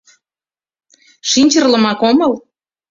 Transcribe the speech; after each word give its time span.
Шинчырлымак 1.29 1.99
омыл. 2.09 2.33